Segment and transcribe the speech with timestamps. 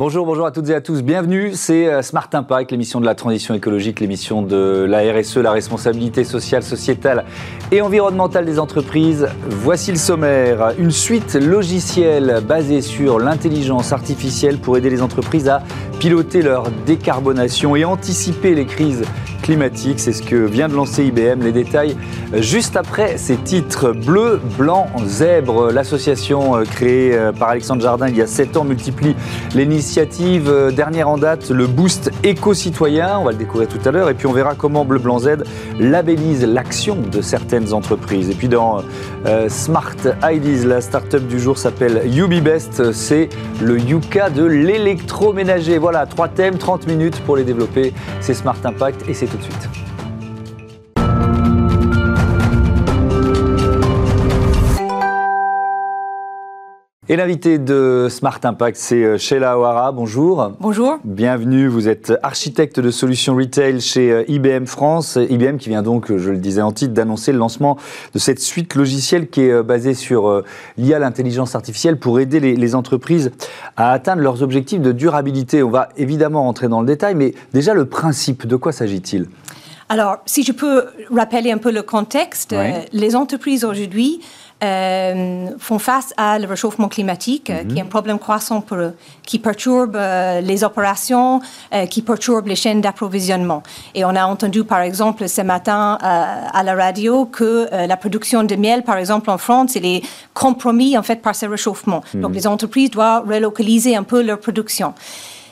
[0.00, 1.02] Bonjour, bonjour à toutes et à tous.
[1.02, 5.50] Bienvenue, c'est euh, Smart Impact, l'émission de la transition écologique, l'émission de la RSE, la
[5.50, 7.24] responsabilité sociale, sociétale
[7.72, 9.26] et environnementale des entreprises.
[9.48, 10.72] Voici le sommaire.
[10.78, 15.64] Une suite logicielle basée sur l'intelligence artificielle pour aider les entreprises à
[15.98, 19.02] piloter leur décarbonation et anticiper les crises
[19.96, 21.42] C'est ce que vient de lancer IBM.
[21.42, 21.96] Les détails
[22.34, 23.92] euh, juste après ces titres.
[23.92, 25.72] Bleu, blanc, zèbre.
[25.72, 29.16] L'association euh, créée par Alexandre Jardin il y a 7 ans multiplie
[29.54, 33.18] l'initiative initiative euh, dernière en date, le Boost éco-citoyen.
[33.20, 34.10] On va le découvrir tout à l'heure.
[34.10, 35.44] Et puis on verra comment Bleu Blanc Z
[35.78, 38.28] labellise l'action de certaines entreprises.
[38.28, 38.82] Et puis dans
[39.24, 42.92] euh, Smart Ideas, la start-up du jour s'appelle UbiBest.
[42.92, 43.28] C'est
[43.62, 45.78] le Yuka de l'électroménager.
[45.78, 47.94] Voilà, trois thèmes, 30 minutes pour les développer.
[48.20, 49.87] C'est Smart Impact et c'est tout de suite.
[57.10, 59.92] Et l'invité de Smart Impact, c'est euh, Sheila O'Hara.
[59.92, 60.52] Bonjour.
[60.60, 60.98] Bonjour.
[61.04, 61.66] Bienvenue.
[61.66, 65.16] Vous êtes architecte de solutions retail chez euh, IBM France.
[65.16, 67.78] IBM qui vient donc, je le disais en titre, d'annoncer le lancement
[68.12, 70.42] de cette suite logicielle qui est euh, basée sur
[70.76, 73.30] l'IA, l'intelligence artificielle, pour aider les, les, entreprises
[73.78, 75.62] à atteindre leurs objectifs de durabilité.
[75.62, 79.28] On va évidemment rentrer dans le détail, mais déjà le principe, de quoi s'agit-il?
[79.88, 82.72] Alors, si je peux rappeler un peu le contexte, oui.
[82.92, 84.20] les entreprises aujourd'hui
[84.62, 87.66] euh, font face à le réchauffement climatique, mm -hmm.
[87.68, 88.94] qui est un problème croissant pour eux,
[89.28, 91.40] qui perturbe euh, les opérations,
[91.72, 93.62] euh, qui perturbe les chaînes d'approvisionnement.
[93.94, 95.82] Et on a entendu, par exemple, ce matin
[96.58, 97.52] à la radio que
[97.92, 100.02] la production de miel, par exemple, en France, elle est
[100.34, 102.00] compromis en fait par ce réchauffement.
[102.02, 102.22] Mm -hmm.
[102.22, 104.88] Donc, les entreprises doivent relocaliser un peu leur production.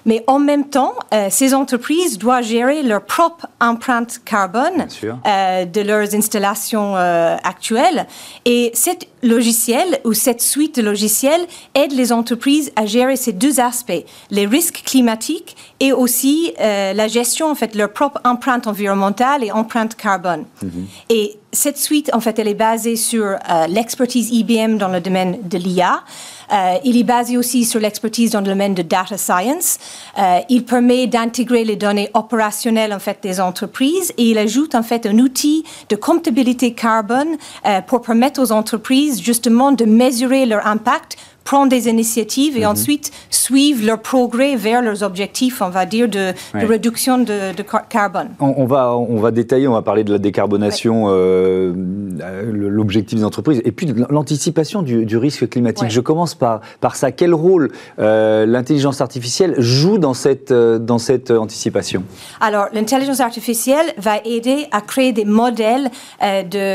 [0.06, 5.80] Mais en même temps, euh, ces entreprises doivent gérer leur propre empreinte carbone euh, de
[5.80, 8.06] leurs installations euh, actuelles.
[8.44, 13.58] Et cette logiciel ou cette suite de logiciels aide les entreprises à gérer ces deux
[13.60, 19.42] aspects, les risques climatiques et aussi euh, la gestion, en fait, leur propre empreinte environnementale
[19.42, 20.44] et empreinte carbone.
[20.62, 20.84] Mm -hmm.
[21.10, 25.38] Et cette suite, en fait, elle est basée sur euh, l'expertise IBM dans le domaine
[25.42, 26.02] de l'IA.
[26.52, 29.78] Euh, il est basé aussi sur l'expertise dans le domaine de data science.
[30.18, 34.82] Euh, il permet d'intégrer les données opérationnelles en fait des entreprises et il ajoute en
[34.82, 37.36] fait un outil de comptabilité carbone
[37.66, 42.64] euh, pour permettre aux entreprises justement de mesurer leur impact prendre des initiatives et mm
[42.64, 42.72] -hmm.
[42.74, 43.06] ensuite
[43.46, 46.24] suivre leur progrès vers leurs objectifs, on va dire, de,
[46.54, 46.60] ouais.
[46.62, 47.64] de réduction de, de,
[47.96, 48.30] carbone.
[48.46, 48.82] On, on, va,
[49.14, 51.12] on va détailler, on va parler de la décarbonation, ouais.
[51.12, 51.72] euh,
[52.80, 53.86] l'objectif des entreprises, et puis
[54.18, 55.90] l'anticipation du, du, risque climatique.
[55.90, 55.98] Ouais.
[56.00, 57.06] Je commence par, par ça.
[57.20, 62.00] Quel rôle euh, l'intelligence artificielle joue dans cette, euh, dans cette anticipation?
[62.48, 66.66] Alors, l'intelligence artificielle va aider à créer des modèles euh, de,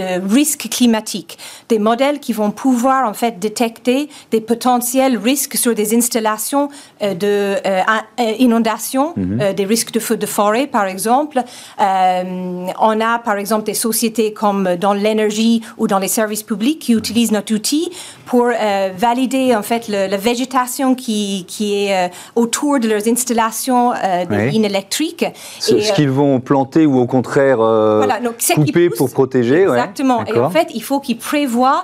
[0.00, 0.08] de
[0.38, 1.32] risque climatique,
[1.72, 3.57] des modèles qui vont pouvoir, en fait, détecter
[4.30, 6.68] des potentiels risques sur des installations
[7.02, 7.82] euh, de euh,
[8.18, 9.42] mm -hmm.
[9.42, 11.38] euh, des risques de feux de forêt, par exemple.
[12.90, 16.92] On a, par exemple, des sociétés comme dans l'énergie ou dans les services publics qui
[16.92, 17.84] utilisent notre outil
[18.30, 18.46] pour
[19.06, 21.20] valider en fait le, la végétation qui,
[21.52, 22.10] qui est
[22.42, 23.86] autour de leurs installations
[24.30, 24.64] oui.
[24.70, 25.26] électriques.
[25.66, 27.60] Ce, ce qu'ils vont planter ou au contraire
[28.02, 29.60] voilà, donc, couper pour protéger.
[29.62, 30.18] Exactement.
[30.20, 30.34] Ouais.
[30.34, 31.82] Et en fait, il faut qu'ils prévoient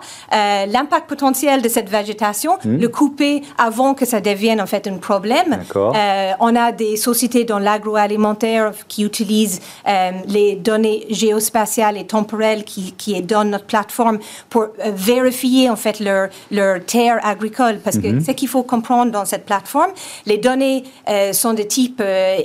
[0.74, 2.76] l'impact potentiel de cette végétation, mmh.
[2.76, 5.62] le couper avant que ça devienne en fait un problème.
[5.74, 12.64] Euh, on a des sociétés dans l'agroalimentaire qui utilisent euh, les données géospatiales et temporelles
[12.64, 14.18] qui, qui donnent notre plateforme
[14.50, 17.78] pour euh, vérifier en fait leur, leur terre agricole.
[17.82, 18.20] Parce que mmh.
[18.20, 19.92] ce qu'il faut comprendre dans cette plateforme,
[20.26, 20.84] les données
[21.32, 22.02] sont de type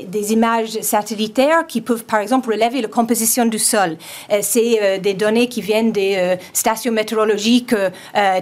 [0.07, 3.97] des images satellitaires qui peuvent par exemple relever la composition du sol.
[4.41, 7.75] C'est des données qui viennent des stations météorologiques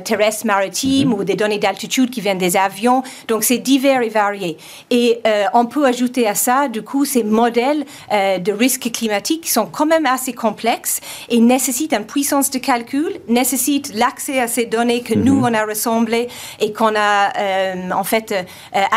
[0.04, 1.20] terrestres maritimes maritimes -hmm.
[1.20, 3.04] ou des données d'altitude qui viennent des avions.
[3.28, 4.58] Donc, c'est divers et varié.
[4.90, 9.42] Et euh, on peut ajouter à ça, du coup, ces modèles euh, de risques climatiques
[9.46, 14.48] qui sont quand même assez complexes et nécessitent une puissance de calcul, nécessitent l'accès à
[14.48, 16.28] ces données que nous, on a rassemblées
[16.60, 18.28] et qu'on a, euh, en fait,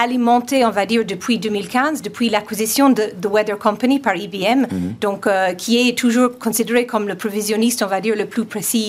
[0.05, 4.67] alimentées, on va dire, depuis 2015, depuis l'acquisition de The Weather Company par IBM, mm
[4.67, 4.99] -hmm.
[5.07, 5.23] donc,
[5.61, 8.89] qui est toujours considéré comme le provisionniste, on va dire, le plus précis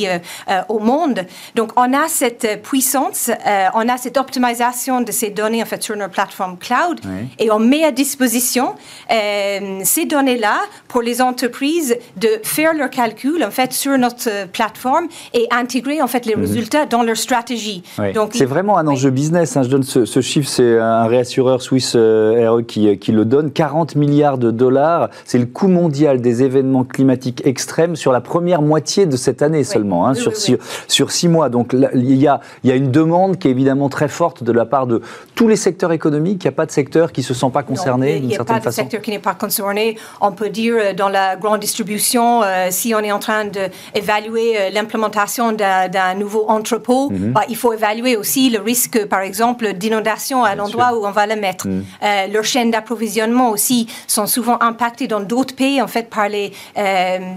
[0.76, 1.20] au monde.
[1.58, 5.82] Donc, on a cette puissance, euh, on a cette optimisation de ces données en fait
[5.82, 7.28] sur notre plateforme cloud oui.
[7.40, 8.76] et on met à disposition
[9.12, 15.08] euh, ces données-là pour les entreprises de faire leurs calculs en fait sur notre plateforme
[15.34, 16.42] et intégrer en fait les mmh.
[16.42, 17.84] résultats dans leur stratégie.
[17.98, 18.14] Oui.
[18.14, 19.16] Donc c'est vraiment un enjeu oui.
[19.16, 19.58] business.
[19.58, 19.64] Hein.
[19.64, 23.52] Je donne ce, ce chiffre, c'est un réassureur suisse euh, RE qui, qui, le donne.
[23.52, 28.62] 40 milliards de dollars, c'est le coût mondial des événements climatiques extrêmes sur la première
[28.62, 31.50] moitié de cette année seulement, hein, sur, sur, sur, six mois.
[31.50, 34.44] Donc là, il y a il y a une demande qui est évidemment très forte
[34.44, 35.02] de la part de
[35.36, 36.44] tous les secteurs économiques.
[36.44, 38.54] Il n'y a pas de secteur qui ne se sent pas concerné d'une certaine façon.
[38.54, 39.98] Il n'y a pas de secteur qui n'est pas concerné.
[40.20, 44.58] On peut dire euh, dans la grande distribution, euh, si on est en train d'évaluer
[44.58, 47.32] euh, l'implémentation d'un nouveau entrepôt, mhm.
[47.34, 51.26] bah, il faut évaluer aussi le risque, par exemple, d'inondation à l'endroit où on va
[51.28, 51.68] le mettre.
[51.68, 51.84] Mhm.
[52.32, 56.52] leurs chaînes d'approvisionnement aussi sont souvent impactées dans d'autres pays, en fait, par les,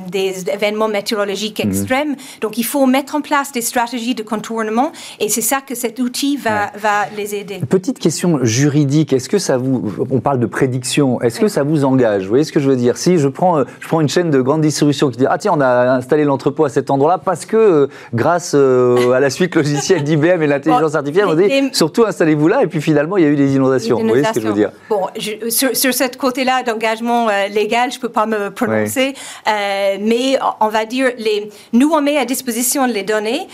[0.08, 1.70] des événements météorologiques mhm.
[1.70, 2.16] extrêmes.
[2.40, 5.98] Donc, il faut mettre en place des stratégies de contournement et c'est ça que cet
[5.98, 7.60] outil va, va les aider.
[7.68, 11.84] Petite question juridique, est-ce que ça vous, on parle de prédiction, est-ce que ça vous
[11.84, 12.22] engage?
[12.22, 12.96] Vous voyez ce que je veux dire?
[12.96, 15.52] Si je prends, euh, je prends une chaîne de grande distribution qui dit ah tiens
[15.54, 19.54] on a installé l'entrepôt à cet endroit-là parce que euh, grâce euh, à la suite
[19.56, 23.26] logicielle d'IBM et l'intelligence artificielle, on dit surtout installez-vous là et puis finalement il y
[23.26, 23.98] a eu des inondations.
[23.98, 24.70] Vous voyez ce que je veux dire?
[24.88, 25.06] Bon,
[25.48, 29.14] sur, sur ce côté-là d'engagement légal, je peux pas me prononcer,
[29.46, 33.46] mais on va dire les, nous on met à disposition les données.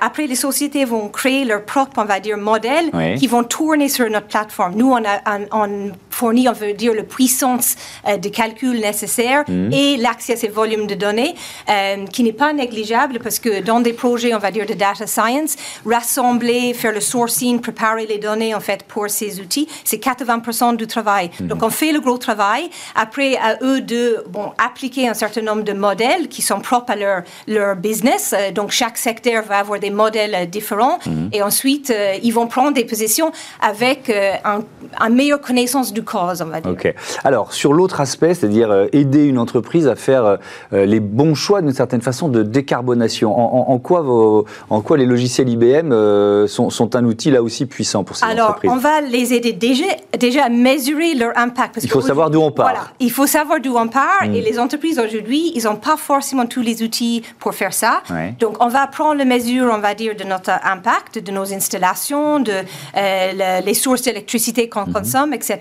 [0.00, 4.08] après les sociétés vont créer leur propre, on va dire, modèle qui vont tourner sur
[4.08, 4.74] notre plateforme.
[4.74, 9.72] Nous on, a, on fournit, on veut dire, la puissance de calcul nécessaire mm.
[9.72, 11.34] et l'accès à ces volumes de données,
[11.68, 15.06] euh, qui n'est pas négligeable parce que dans des projets, on va dire, de data
[15.06, 20.76] science, rassembler, faire le sourcing, préparer les données, en fait, pour ces outils, c'est 80%
[20.76, 21.30] du travail.
[21.40, 21.46] Mm.
[21.48, 22.70] Donc, on fait le gros travail.
[22.94, 26.96] Après, à eux de bon, appliquer un certain nombre de modèles qui sont propres à
[26.96, 28.34] leur, leur business.
[28.36, 30.98] Euh, donc, chaque secteur va avoir des modèles euh, différents.
[31.06, 31.28] Mm.
[31.32, 31.92] Et ensuite,
[32.22, 34.10] ils vont prendre des positions avec
[34.44, 34.60] un,
[35.00, 36.70] une meilleure connaissance du cause, on va dire.
[36.70, 36.94] OK.
[37.24, 40.36] Alors, sur l'autre aspect, c'est-à-dire euh, aider une entreprise à faire euh,
[40.72, 43.36] euh, les bons choix d'une certaine façon de décarbonation.
[43.36, 48.16] En, quoi, vos, en quoi les logiciels IBM sont, un outil là aussi puissant pour
[48.16, 48.70] ces entreprises?
[48.70, 49.84] Alors, on va les aider déjà,
[50.18, 51.80] déjà à mesurer leur impact.
[51.82, 52.66] il faut savoir d'où on part.
[52.66, 54.44] Voilà, il faut savoir d'où on part et hmm.
[54.44, 58.02] les entreprises aujourd'hui, ils n'ont pas forcément tous les outils pour faire ça.
[58.38, 62.40] Donc, on va prendre la mesure, on va dire, de notre impact, de nos installations,
[62.40, 62.64] de
[62.94, 64.92] les sources d'électricité qu'on hmm.
[64.92, 65.58] consomme, etc.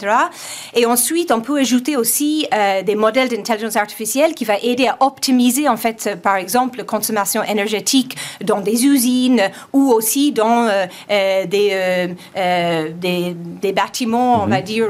[0.74, 4.98] Et ensuite, on peut ajouter aussi euh, des modèles d'intelligence artificielle qui va aider à
[5.00, 9.42] optimiser, en fait, euh, par exemple, la consommation énergétique dans des usines
[9.74, 14.64] ou aussi dans euh, des, des, des, bâtiments, on va mhm.
[14.64, 14.88] dire,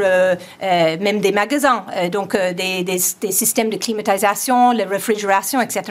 [0.61, 2.99] même des magasins, donc des, des,
[3.31, 5.81] systèmes de climatisation, la réfrigération, etc.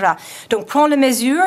[0.50, 1.42] Donc, prendre la mesure,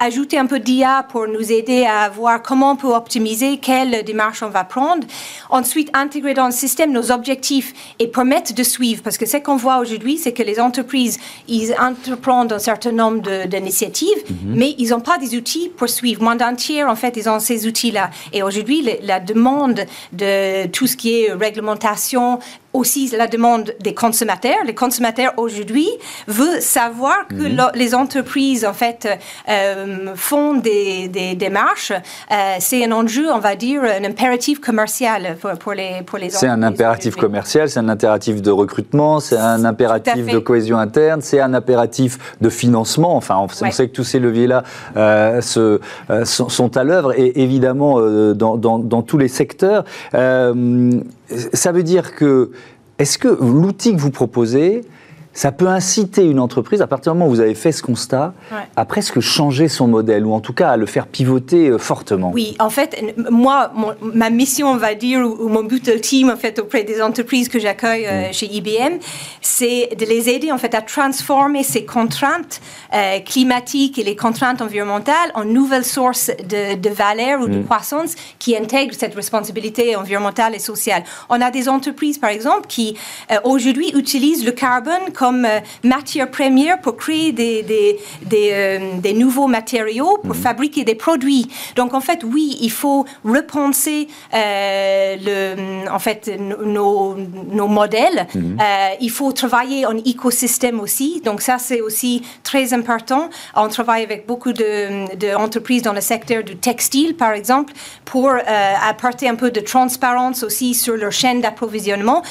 [0.00, 4.42] ajouter un peu d'IA pour nous aider à voir comment on peut optimiser, quelle démarche
[4.42, 5.06] on va prendre.
[5.50, 9.56] Ensuite, intégrer dans le système nos objectifs et permettre de suivre, parce que ce qu'on
[9.56, 11.18] voit aujourd'hui, c'est que les entreprises,
[11.48, 14.54] ils entreprennent un certain nombre d'initiatives, mhm.
[14.56, 16.22] mais ils n'ont pas des outils pour suivre.
[16.22, 18.10] Monde entier, en fait, ils ont ces outils-là.
[18.32, 22.38] Et aujourd'hui, la demande de tout ce qui est réglementation,
[22.72, 24.58] aussi la demande des consommateurs.
[24.64, 25.88] Les consommateurs aujourd'hui
[26.28, 27.70] veulent savoir que mhm.
[27.74, 29.08] les entreprises en fait
[29.48, 31.92] euh, font des, des démarches.
[31.92, 36.30] Euh, c'est un enjeu, on va dire, un impératif commercial pour, pour les pour les.
[36.30, 41.22] C'est un impératif commercial, c'est un impératif de recrutement, c'est un impératif de cohésion interne,
[41.22, 43.16] c'est un impératif de financement.
[43.16, 44.62] Enfin, on, sait que tous ces leviers-là
[44.96, 45.80] euh, se,
[46.24, 48.00] sont, à l'œuvre et évidemment
[48.34, 49.84] dans, dans, dans, tous les secteurs.
[50.12, 52.50] ça veut dire que
[53.00, 54.82] est-ce que l'outil que vous proposez,
[55.32, 58.34] ça peut inciter une entreprise, à partir du moment où vous avez fait ce constat,
[58.74, 62.32] à presque changer son modèle, ou en tout cas à le faire pivoter euh, fortement.
[62.34, 66.58] Oui, en fait, moi, ma mission, on va dire, ou, mon but ultime, en fait,
[66.58, 68.32] auprès des entreprises que j'accueille euh, mm.
[68.32, 68.98] chez IBM,
[69.40, 72.60] c'est de les aider, en fait, à transformer ces contraintes
[72.92, 77.64] euh, climatiques et les contraintes environnementales en nouvelles sources de, de valeur ou de mm.
[77.66, 81.04] croissance qui intègrent cette responsabilité environnementale et sociale.
[81.28, 82.96] On a des entreprises, par exemple, qui
[83.44, 89.48] aujourd'hui utilisent le carbone comme euh, matière première pour créer des, des, des, euh, nouveaux
[89.48, 90.42] matériaux, pour mhm.
[90.42, 91.46] fabriquer des produits.
[91.76, 97.16] Donc en fait, oui, il faut repenser euh, le, en fait, nos,
[97.52, 98.26] nos modèles.
[98.34, 98.56] Mhm.
[99.02, 101.20] il faut travailler en écosystème aussi.
[101.22, 103.28] Donc ça, c'est aussi très important.
[103.54, 107.74] On travaille avec beaucoup d'entreprises de, dans le secteur du textile, par exemple,
[108.06, 108.30] pour
[108.90, 112.22] apporter un peu de transparence aussi sur leur chaîne d'approvisionnement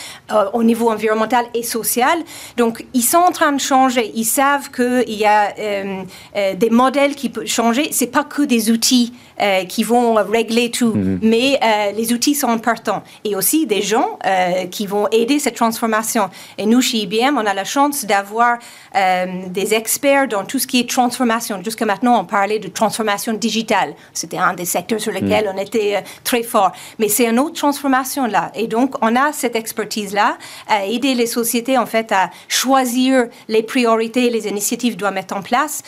[0.54, 2.18] au niveau environnemental et social.
[2.58, 4.12] Donc ils sont en train de changer.
[4.16, 6.04] Ils savent qu'il y a euh,
[6.36, 7.90] euh, des modèles qui peuvent changer.
[7.92, 11.20] C'est pas que des outils euh, qui vont régler tout, mhm.
[11.22, 11.60] mais
[11.96, 13.04] les outils sont importants.
[13.24, 14.20] Et aussi des gens
[14.72, 16.30] qui vont aider cette transformation.
[16.58, 18.58] Et nous, chez IBM, on a la chance d'avoir
[18.94, 21.62] des experts dans tout ce qui est transformation.
[21.64, 23.94] Jusqu'à maintenant, on parlait de transformation digitale.
[24.14, 25.54] C'était un des secteurs sur lesquels mhm.
[25.56, 26.72] on était très fort.
[26.98, 28.52] Mais c'est une autre transformation là.
[28.56, 33.28] Et donc, on a cette expertise-là à aider les sociétés, en fait, à choisir choisir
[33.48, 35.82] les priorités, les initiatives doivent mettre en place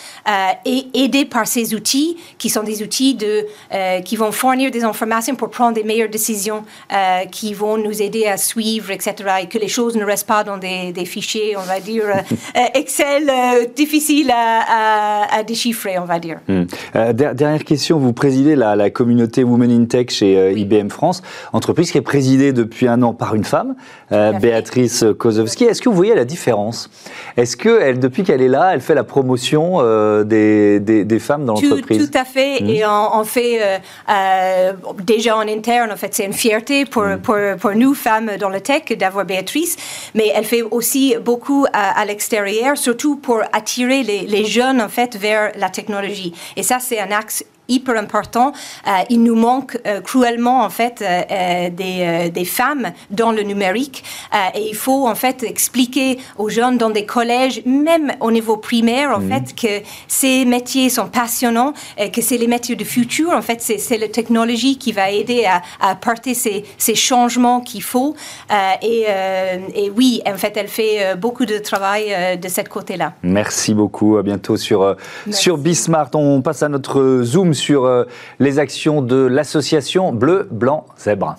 [0.66, 3.41] et aider par ces outils qui sont des outils de,
[4.06, 6.64] qui vont fournir des informations pour prendre des meilleures décisions,
[7.32, 9.14] qui vont nous aider à suivre, etc.
[9.44, 12.06] Et que les choses ne restent pas dans des, fichiers, on va dire,
[12.74, 13.32] Excel
[13.76, 16.40] difficiles à, déchiffrer, on va dire.
[16.48, 16.64] Hmm.
[17.14, 21.22] dernière question, vous présidez la, la communauté Women in Tech chez IBM France,
[21.54, 23.76] entreprise qui est présidée depuis un an par une femme,
[24.10, 25.66] Béatrice Kozowski.
[25.66, 26.90] Est-ce que vous voyez la différence?
[27.38, 31.54] Est-ce que depuis qu'elle est là, elle fait la promotion euh, des, des, femmes dans
[31.54, 32.10] l'entreprise?
[32.10, 32.62] tout, à fait.
[32.62, 32.70] Hmm.
[32.70, 33.78] Et on, fait euh,
[34.10, 34.74] euh,
[35.04, 37.22] déjà en interne, en fait, c'est une fierté pour, hmm.
[37.22, 39.78] pour, pour, nous, femmes dans le tech, d'avoir Béatrice.
[40.14, 45.16] Mais elle fait aussi beaucoup à, l'extérieur, surtout pour attirer les, les jeunes, en fait,
[45.16, 46.34] vers la technologie.
[46.56, 48.52] Et ça, c'est un axe hyper important.
[48.88, 54.04] Euh, il nous manque euh, cruellement en fait euh, des, des, femmes dans le numérique
[54.56, 59.12] et il faut en fait expliquer aux jeunes dans des collèges, même au niveau primaire
[59.12, 59.30] en mhm.
[59.30, 63.32] fait, que ces métiers sont passionnants, et que c'est les métiers du futur.
[63.32, 67.84] En fait, c'est la technologie qui va aider à, à apporter ces, ces changements qu'il
[67.84, 68.16] faut.
[68.82, 69.06] Et,
[69.76, 73.14] et, oui, en fait, elle fait beaucoup de travail de cette côté-là.
[73.24, 74.18] Merci beaucoup.
[74.18, 74.96] À bientôt sur,
[75.30, 76.10] sur Bismart.
[76.16, 78.06] On passe à notre Zoom sur euh,
[78.40, 81.36] les actions de l'association Bleu, Blanc, Zèbre.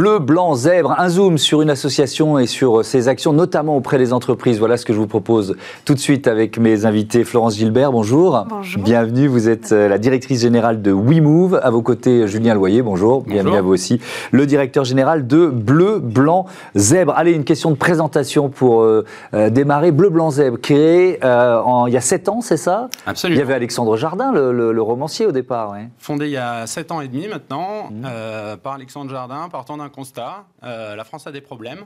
[0.00, 4.14] Bleu, blanc, zèbre, un zoom sur une association et sur ses actions, notamment auprès des
[4.14, 4.58] entreprises.
[4.58, 7.22] Voilà ce que je vous propose tout de suite avec mes invités.
[7.22, 8.46] Florence Gilbert, bonjour.
[8.48, 8.82] Bonjour.
[8.82, 11.60] Bienvenue, vous êtes euh, la directrice générale de WeMove.
[11.62, 13.24] À vos côtés, Julien Loyer, bonjour.
[13.24, 14.00] Bienvenue à vous aussi.
[14.30, 17.12] Le directeur général de Bleu, blanc, zèbre.
[17.14, 19.04] Allez, une question de présentation pour euh,
[19.34, 19.90] euh, démarrer.
[19.90, 22.88] Bleu, blanc, zèbre, créé il y a sept ans, c'est ça?
[23.04, 23.36] Absolument.
[23.36, 25.74] Il y avait Alexandre Jardin, le, romancier au départ.
[25.98, 28.56] Fondé il y a sept ans et demi maintenant, mmh.
[28.62, 31.84] par Alexandre Jardin, partant d'un constat, euh, la France a des problèmes.